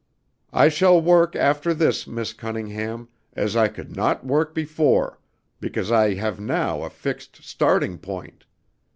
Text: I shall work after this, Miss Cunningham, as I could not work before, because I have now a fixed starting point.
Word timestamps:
I 0.51 0.69
shall 0.69 0.99
work 0.99 1.35
after 1.35 1.75
this, 1.75 2.07
Miss 2.07 2.33
Cunningham, 2.33 3.07
as 3.33 3.55
I 3.55 3.67
could 3.67 3.95
not 3.95 4.25
work 4.25 4.55
before, 4.55 5.19
because 5.59 5.91
I 5.91 6.15
have 6.15 6.39
now 6.39 6.81
a 6.81 6.89
fixed 6.89 7.43
starting 7.43 7.99
point. 7.99 8.45